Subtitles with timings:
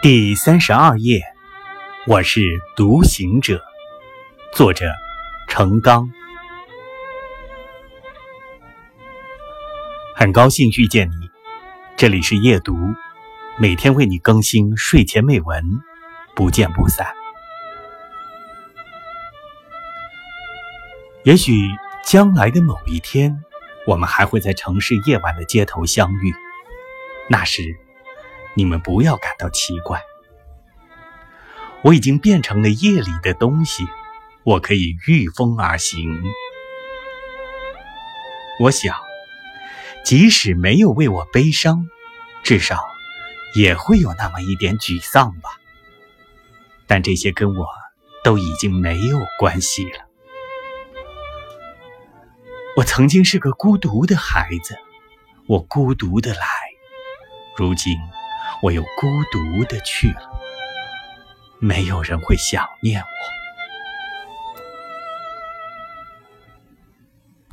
[0.00, 1.20] 第三十二页，
[2.06, 2.40] 我是
[2.76, 3.60] 独行者。
[4.54, 4.92] 作者：
[5.48, 6.08] 程刚。
[10.14, 11.28] 很高兴遇见你，
[11.96, 12.76] 这里是夜读，
[13.58, 15.64] 每天为你更新睡前美文，
[16.36, 17.04] 不见不散。
[21.24, 21.68] 也许
[22.04, 23.42] 将来的某一天，
[23.84, 26.32] 我们还会在城市夜晚的街头相遇，
[27.28, 27.76] 那时。
[28.58, 30.02] 你们不要感到奇怪，
[31.82, 33.84] 我已经变成了夜里的东西，
[34.42, 36.24] 我可以御风而行。
[38.58, 38.96] 我想，
[40.04, 41.86] 即使没有为我悲伤，
[42.42, 42.84] 至少
[43.54, 45.50] 也会有那么一点沮丧吧。
[46.88, 47.64] 但这些跟我
[48.24, 50.08] 都已经没有关系了。
[52.76, 54.76] 我曾经是个孤独的孩子，
[55.46, 56.44] 我孤独的来，
[57.56, 57.96] 如今。
[58.62, 60.30] 我又孤独的去了，
[61.58, 63.37] 没有人会想念我。